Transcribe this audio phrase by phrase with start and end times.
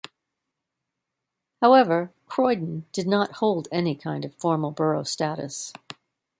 [1.61, 5.73] However, Croydon did not hold any kind of formal borough status.